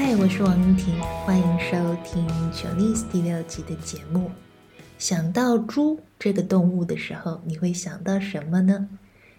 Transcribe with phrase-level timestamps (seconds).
[0.00, 0.94] 嗨，我是王玉婷，
[1.26, 2.24] 欢迎收听
[2.56, 4.30] 《穷妮斯》第六集的节目。
[4.96, 8.88] 想到猪这个动物的时候，你会想到什么呢？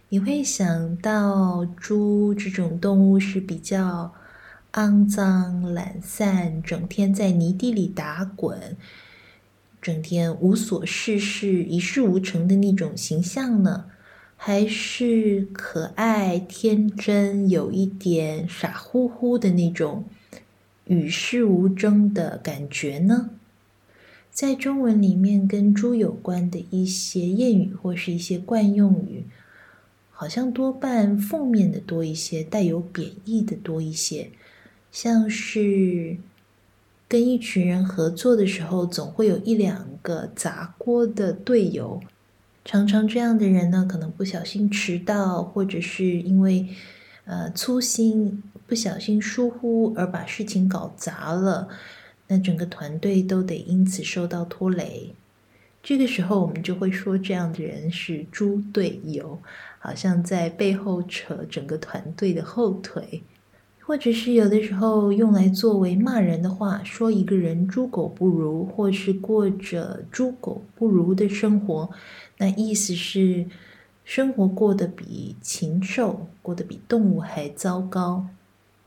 [0.10, 4.14] 你会想到猪这种动物是比较
[4.74, 8.76] 肮脏、懒散，整天在泥地里打滚，
[9.82, 13.86] 整天无所事事、一事无成的那种形象呢？
[14.36, 20.04] 还是可爱、天真，有一点傻乎乎的那种
[20.89, 23.30] 与世无争的感觉呢？
[24.32, 29.25] 在中文里面，跟猪有关的一些谚语或是一些惯用语，
[30.11, 34.31] 好像多半负面的多一些，带有贬义的多一些。
[34.92, 36.17] 像是
[37.08, 42.02] 跟一群人合作的时候，总会有一两个砸锅的队友。
[42.66, 46.67] 常常这样的人呢，可能不小心迟到，或者是因为
[47.25, 51.67] 呃粗心，不小心疏忽而把事情搞砸了，
[52.28, 55.16] 那整个团队都得因此受到拖累。
[55.81, 59.40] 这个时候，我们就会说这样的人是猪队友，
[59.80, 63.23] 好像在背后扯整个团队的后腿。
[63.81, 71.90] 或者是有的时候用来作为骂人的话，说一个人猪狗不如，或是过着猪狗不如的生活，
[72.38, 73.47] 那意思是
[74.06, 78.28] 生活过得比禽兽，过得比动物还糟糕。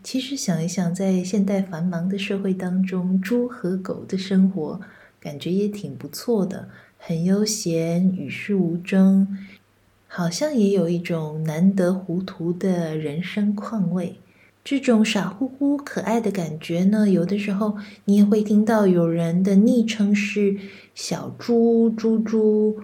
[0.02, 4.80] 其实想一想，在现代繁忙的社会当中，猪和狗的生活
[5.20, 9.38] 感觉也挺不错的，很悠闲，与世无争，
[10.08, 14.16] 好像也有一种难得糊涂的人生况味。
[14.64, 20.56] 这种傻乎乎可爱的感觉呢，有的时候你也会听到有人的昵称是
[20.94, 22.80] “小猪”“猪猪”，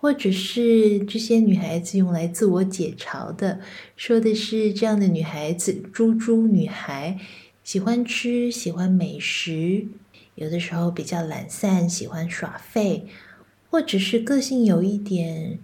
[0.00, 3.60] 或者是这些女孩子用来自我解嘲的，
[3.96, 7.18] 说的是这样的女孩子“猪猪女孩”，
[7.64, 9.86] 喜欢吃，喜欢美食，
[10.36, 13.06] 有的时候比较懒散，喜欢耍废，
[13.68, 15.58] 或者是个性有一点。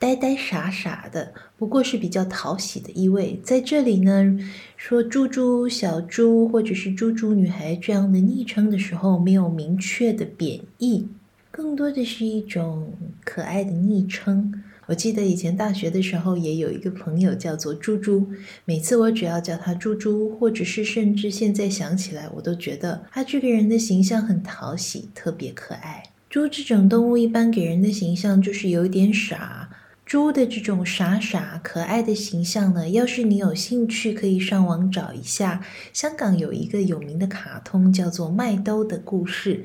[0.00, 3.40] 呆呆傻傻的，不过是比较讨喜的意味。
[3.42, 4.38] 在这里呢，
[4.76, 11.08] 说“猪猪”“小猪”或者是“猪猪女孩”这样的昵称的时候，没有明确的贬义，
[11.56, 12.92] 更多的是一种
[13.24, 14.52] 可爱的昵称。
[14.86, 18.26] 我记得以前大学的时候，也有一个朋友叫做“猪猪”，
[18.66, 26.02] 每次我只要叫他“猪猪”，或者是甚至现在想起来，我都觉得他这个人的形象很讨喜，特别可爱。
[26.28, 29.70] 猪这种动物一般给人的形象就是有一点傻。
[30.04, 35.64] 猪的这种傻傻可爱的形象呢，要是你有兴趣，可以上网找一下。
[35.92, 39.62] 香港有一个有名的卡通叫做《麦兜的故事》，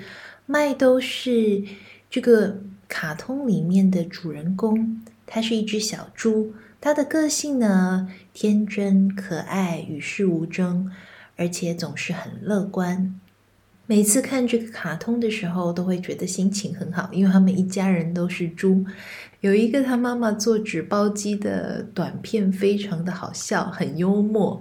[0.52, 1.64] 麦兜是
[2.10, 10.90] 这个卡通里面的主人公，它是一只小猪，它的个性呢，天真可爱，与世无争，
[11.36, 13.14] 而且总是很乐观。
[13.86, 18.84] 每次看这个卡通的时候，都会觉得心情很好，因为他们一家人都是猪。
[19.42, 24.60] 有一个他妈妈做纸包鸡的短片，非常的好笑，很幽默。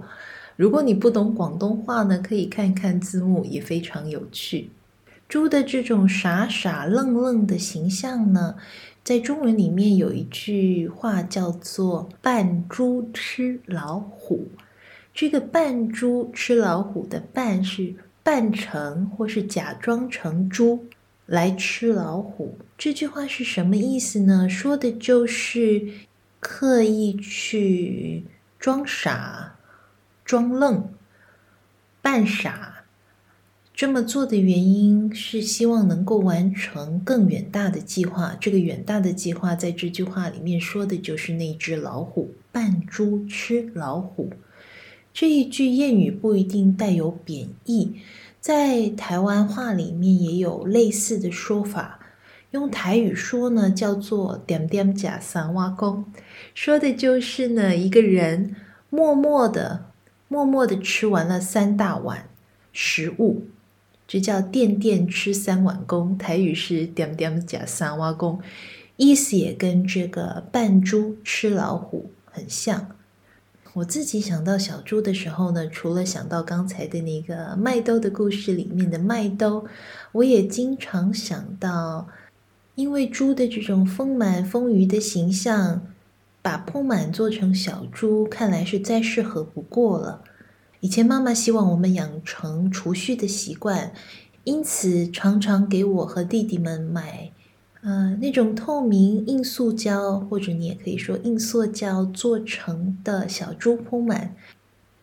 [0.55, 4.69] 如果你不懂广东话呢，可以看看字幕，也非常有趣。
[5.29, 8.55] 猪的这种傻傻愣愣的形象呢，
[9.03, 14.49] 在中文里面有一句话叫做“扮猪吃老虎”。
[15.13, 17.95] 这个“扮猪吃老虎”的“扮”是。
[18.21, 20.85] 扮成或是假装成猪
[21.25, 24.47] 来吃老虎，这句话是什么意思呢？
[24.47, 25.87] 说的就是
[26.39, 28.25] 刻意去
[28.59, 29.55] 装傻、
[30.23, 30.93] 装愣、
[32.03, 32.78] 扮傻。
[33.79, 38.35] 这么做的原因是希望能够完成更远大的计划。
[38.37, 44.33] 这个远大的计划在这句话里面说的就是那只老虎，扮猪吃老虎。
[45.13, 47.93] 这一句谚语不一定带有贬义，
[48.41, 52.01] 在台湾话里面也有类似的说法。
[52.51, 56.03] 用台语说呢，叫做“点点假三挖工”，
[56.53, 58.57] 说的就是呢，一个人
[58.89, 59.85] 默默的、
[60.27, 62.27] 默默的吃完了三大碗
[62.73, 63.43] 食物，
[64.09, 66.17] 这叫“点点吃三碗公”。
[66.17, 68.41] 台语是“点点吃三碗公”，
[68.97, 72.87] 意思也跟这个“扮猪吃老虎”很像。
[73.73, 79.65] 我自己想到小猪的时候呢，除了想到刚才的那个麦兜的故事里面的麦兜，
[80.13, 82.07] 我也经常想到，
[82.73, 85.85] 因为猪的这种丰满丰腴的形象，
[86.41, 90.23] 把铺满做成小猪，看来是再适合不过了。
[90.81, 93.91] 以前妈妈希望我们养成储蓄的习惯，
[94.45, 97.31] 因此常常给我和弟弟们买。
[97.81, 104.35] 呃，那种透明硬塑胶，或者你也可以说硬塑胶做成的小猪铺满，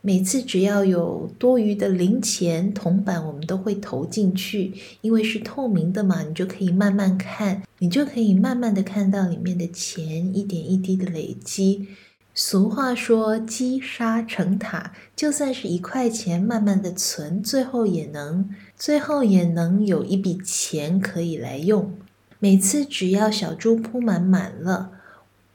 [0.01, 11.89] 每次只要有多余的零钱铜板，我们都会投进去，因为是透明的嘛，你就可以慢慢看，你就可以慢慢的看到里面的钱一点一滴的累积。
[12.39, 21.95] 俗话说积沙成塔，就算是一块钱，慢慢的存，最后也能，最后也能有一笔钱可以来用。
[22.39, 24.91] 每次只要小猪铺满满了，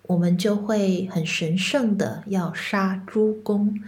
[0.07, 3.79] 我们就会很神圣的要杀猪公。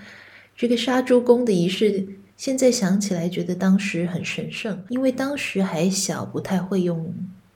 [0.56, 2.08] 这个杀猪公的仪式，
[2.38, 7.12] 现在想起来觉得当时很神圣，因为当时还小，不太会用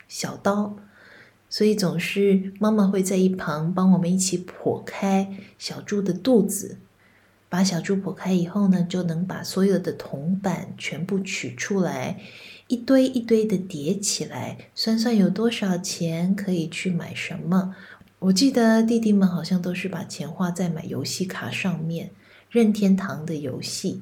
[0.07, 0.75] 小刀，
[1.49, 6.77] 所以总是妈妈会在一旁帮我们一起剖开小猪的肚子。
[7.49, 12.19] 把小猪剖开以后呢，就能把所有的铜板全部取出来，
[12.67, 17.73] 一堆一堆的叠起来，算算有多少钱可以去买什么。
[18.19, 22.09] 我记得弟弟们好像都是把钱花在买游戏卡上面。
[22.49, 24.01] 任天堂的游戏，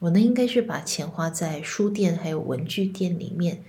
[0.00, 3.62] 我呢应该是把钱花在书店还有文具店里面。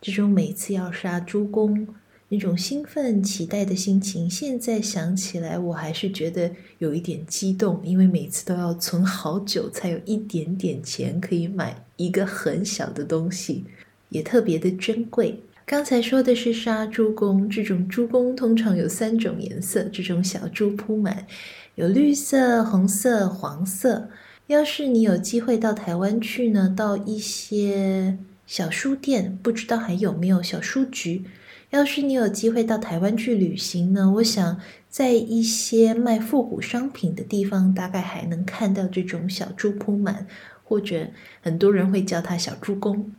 [0.00, 1.86] 这种每次要杀猪公
[2.32, 13.66] 那种兴奋期待的心情，现在想起来我还是觉得有一点激动，因为每次都要存好久才有一点点钱可以买一个很小的东西，
[14.08, 15.38] 也特别的珍贵。
[15.66, 21.26] 刚才说的是杀猪工，这种猪工通常有三种颜色，这种小猪铺满。
[21.74, 24.08] 有绿色、红色、黄色。
[24.46, 31.24] 要是你有机会到台湾去呢，到一些小书店，不知道还有没有小书局。
[31.72, 34.60] 要是你有机会到台湾去旅行呢，我想
[34.90, 40.26] 在一些卖复古商品的地方，大概还能看到这种小猪铺满，
[40.64, 41.08] 或者
[41.40, 43.10] 很多人会叫它小猪公。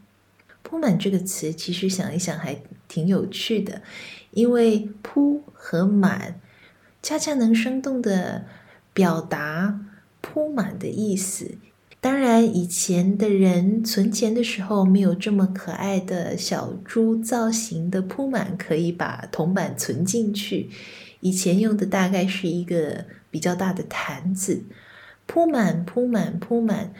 [0.61, 3.81] 铺满这个词，其实想一想还挺有趣的，
[4.29, 6.39] 因为铺和满。
[7.01, 8.45] 恰恰能生动地
[8.93, 9.79] 表达
[10.21, 11.57] 铺满的意思。
[12.03, 20.69] 当然，以前的人存钱的时候没有这么可爱的小猪造型的铺满，可以把铜板存进去。
[21.21, 24.65] 以前用的大概是一个比较大的坛子。
[25.25, 26.93] 铺满、铺满、铺满，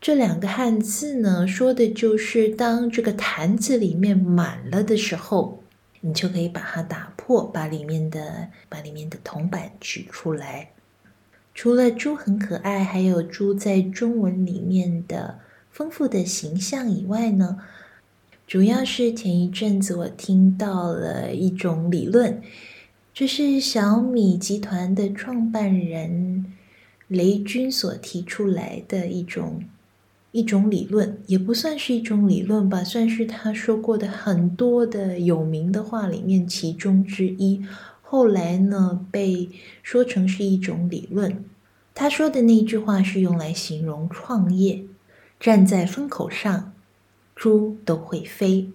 [0.00, 5.64] 这两个汉字呢，说的就是当这个坛子里面满了的时候。
[6.00, 10.73] 你就可以把它打破，把里面的把里面的铜板取出来。
[11.54, 15.38] 除了猪很可爱，还有猪在中文里面的
[15.70, 17.58] 丰富的形象以外呢，
[18.46, 22.42] 主要是前一阵子我听到了一种理论，
[23.14, 26.52] 这是小米集团的创办人
[27.06, 29.62] 雷军所提出来的一种。
[30.32, 37.64] 一种理论也不算是一种理论吧，算是他说过的很多的有名的话里面其中之一。
[38.14, 39.48] 后来呢，被
[39.82, 41.44] 说成是一种理论。
[41.96, 44.84] 他说的那句话是用来形容创业，
[45.40, 46.72] 站在风口上，
[47.34, 48.70] 猪都会飞。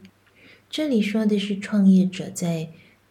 [0.70, 2.68] 这里说的是创业者在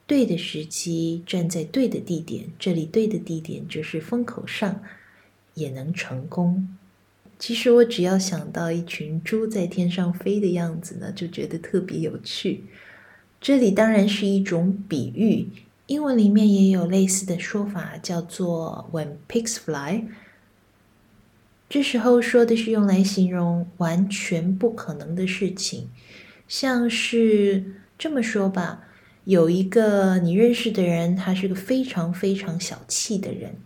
[0.06, 4.82] 对的时期，站在对的地点，这里对的地点就是风口上，
[5.54, 6.69] 也能成功。
[7.38, 12.64] 其实我只要想到一群猪在天上飞的样子呢，就觉得特别有趣。
[13.40, 15.48] 这里当然是一种比喻，
[15.88, 20.05] 英文里面也有类似的说法，叫做 "When pigs fly"。
[21.67, 25.89] 这时候说的是用来形容完全不可能的事情，
[26.46, 28.84] 像是这么说吧，
[29.24, 33.56] 有一个你认识的人，他是个非常非常小气的人，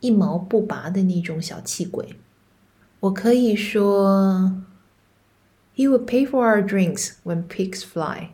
[0.00, 2.14] 一毛不拔的那种小气鬼。
[3.00, 4.62] 我可以说
[5.74, 8.32] ，He would pay for our drinks when pigs fly。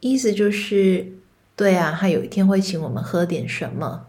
[0.00, 1.19] 意思就是，
[1.60, 4.06] 对啊，他有一天会请我们喝点什么。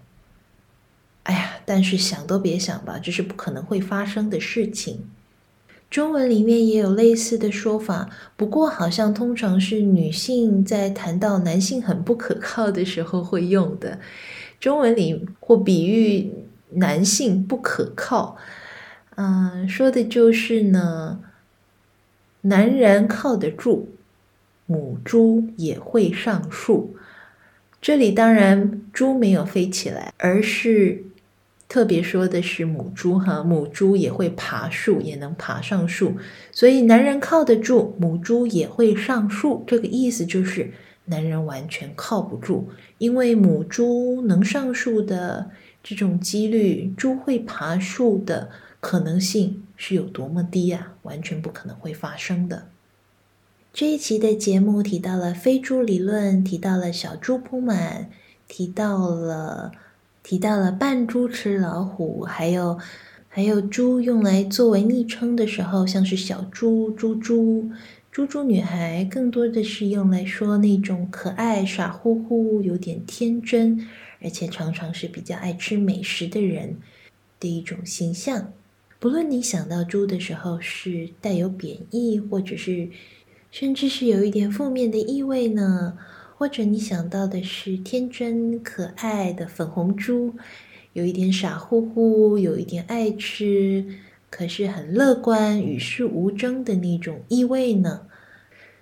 [1.23, 5.09] 哎呀，但是想都别想吧，这是不可能会发生的事情。
[5.89, 13.99] 中文里面也有类似的说法，不过好像通常是女性在谈到男性很不可靠的时候会用的。
[14.57, 16.31] 中文里或比喻
[16.69, 18.37] 男性不可靠。
[19.15, 21.19] 嗯，说的就是呢，
[22.43, 23.89] 男人靠得住，
[24.65, 26.95] 母猪也会上树。
[27.81, 31.03] 这里当然猪没有飞起来，而是
[31.67, 36.15] 特别说的是母猪哈，母猪也会爬树，也能爬上树。
[36.51, 39.63] 所以男人靠得住，母猪也会上树。
[39.65, 40.71] 这个意思就是
[41.05, 42.69] 男人完全靠不住，
[42.99, 45.49] 因为母猪能上树的
[45.81, 48.49] 这种几率，猪会爬树的。
[48.79, 50.93] 可能性是有多么低呀？
[51.03, 52.70] 完全不可能会发生的。
[53.73, 58.09] 这一期的节目提到了飞猪理论，提到了小猪扑满，
[58.49, 59.71] 提到了
[60.21, 62.77] 提到了扮猪吃老虎，还有
[63.29, 67.71] 还有猪用来作为昵称的时候，像是小猪、猪猪、
[68.11, 73.87] 猪猪女孩，更多的是用来说那种可爱、傻乎乎、有点天真，
[74.21, 76.75] 而且常常是比较爱吃美食的人
[77.39, 78.51] 的一种形象。
[78.99, 82.89] 不论你想到猪的时候是带有贬义，或者是
[83.51, 85.97] 甚至是有一点负面的意味呢，
[86.37, 90.35] 或者你想到的是天真可爱的粉红猪。
[90.93, 93.85] 有一点傻乎乎，有一点爱吃，
[94.29, 98.07] 可是很乐观、与世无争的那种意味呢。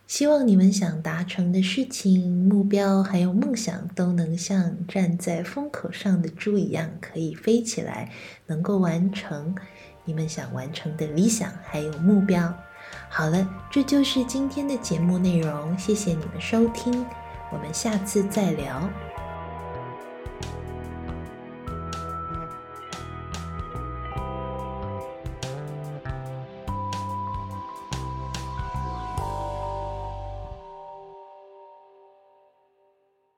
[0.06, 8.12] 希望你们想达成的事情、目标还有梦想，都能像站在风口上的猪一样，可以飞起来，
[8.48, 9.56] 能够完成
[10.06, 12.56] 你们想完成的理想还有目标。
[13.20, 17.06] 好了，这就是今天的节目内容，谢谢你们收听，
[17.52, 18.90] 我们下次再聊。